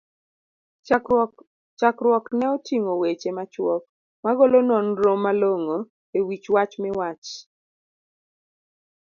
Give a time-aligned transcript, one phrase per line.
[1.79, 3.83] chakruokne oting'o weche machuok,
[4.25, 5.77] magolo nonro malongo
[6.17, 7.27] e wich wach miwach?